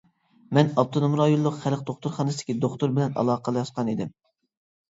[0.57, 4.11] مەن ئاپتونوم رايونلۇق خەلق دوختۇرخانىسىدىكى دوختۇر بىلەن ئالاقىلەشكەن ئىدىم.